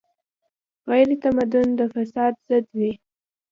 غیرتمند 0.89 1.55
د 1.79 1.81
فساد 1.93 2.33
ضد 2.47 2.65
وي 2.79 2.91